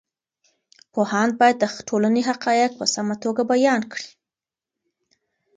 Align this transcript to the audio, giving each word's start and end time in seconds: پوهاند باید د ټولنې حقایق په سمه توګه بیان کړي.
پوهاند 0.93 1.31
باید 1.39 1.57
د 1.59 1.65
ټولنې 1.89 2.21
حقایق 2.29 2.71
په 2.79 2.85
سمه 2.93 3.15
توګه 3.23 3.41
بیان 3.51 3.81
کړي. 3.91 4.09